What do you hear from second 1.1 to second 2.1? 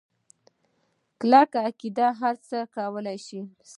کلکه عقیده